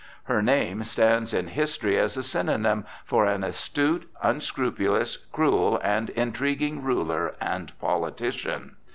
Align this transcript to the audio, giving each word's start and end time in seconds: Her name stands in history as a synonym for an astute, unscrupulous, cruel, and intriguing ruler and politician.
Her 0.23 0.41
name 0.41 0.83
stands 0.83 1.31
in 1.31 1.49
history 1.49 1.95
as 1.99 2.17
a 2.17 2.23
synonym 2.23 2.85
for 3.05 3.25
an 3.27 3.43
astute, 3.43 4.09
unscrupulous, 4.23 5.15
cruel, 5.31 5.79
and 5.83 6.09
intriguing 6.09 6.81
ruler 6.81 7.35
and 7.39 7.71
politician. 7.77 8.77